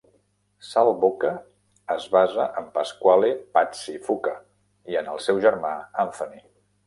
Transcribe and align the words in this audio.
Sal 0.67 0.87
Boca 1.01 1.33
es 1.95 2.07
basa 2.15 2.47
en 2.61 2.71
Pasquale 2.79 3.29
"Patsy" 3.57 3.95
Fuca 4.07 4.35
i 4.95 4.99
en 5.03 5.11
el 5.17 5.21
seu 5.27 5.45
germà 5.47 5.75
Anthony. 6.05 6.35